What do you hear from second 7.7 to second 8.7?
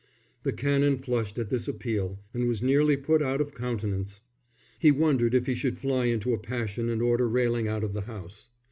of the house.